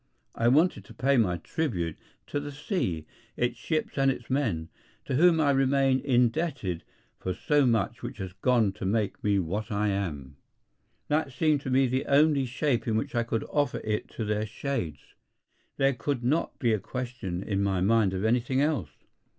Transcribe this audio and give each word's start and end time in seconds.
I 0.33 0.47
wanted 0.47 0.83
to 0.85 0.95
pay 0.95 1.15
my 1.17 1.37
tribute 1.37 1.95
to 2.25 2.39
the 2.39 2.51
sea, 2.51 3.05
its 3.37 3.59
ships 3.59 3.99
and 3.99 4.09
its 4.09 4.31
men, 4.31 4.69
to 5.05 5.13
whom 5.13 5.39
I 5.39 5.51
remain 5.51 5.99
indebted 5.99 6.83
for 7.19 7.35
so 7.35 7.67
much 7.67 8.01
which 8.01 8.17
has 8.17 8.33
gone 8.33 8.71
to 8.71 8.85
make 8.87 9.23
me 9.23 9.37
what 9.37 9.71
I 9.71 9.89
am. 9.89 10.37
That 11.07 11.31
seemed 11.31 11.61
to 11.61 11.69
me 11.69 11.85
the 11.85 12.05
only 12.07 12.47
shape 12.47 12.87
in 12.87 12.97
which 12.97 13.13
I 13.13 13.21
could 13.21 13.43
offer 13.51 13.79
it 13.83 14.07
to 14.13 14.25
their 14.25 14.47
shades. 14.47 15.13
There 15.77 15.93
could 15.93 16.23
not 16.23 16.57
be 16.57 16.73
a 16.73 16.79
question 16.79 17.43
in 17.43 17.61
my 17.61 17.79
mind 17.79 18.15
of 18.15 18.25
anything 18.25 18.59
else. 18.59 18.89